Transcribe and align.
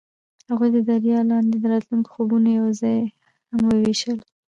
هغوی 0.49 0.69
د 0.73 0.77
دریا 0.89 1.19
لاندې 1.31 1.55
د 1.59 1.63
راتلونکي 1.73 2.09
خوبونه 2.15 2.49
یوځای 2.59 2.99
هم 3.51 3.61
وویشل. 3.67 4.17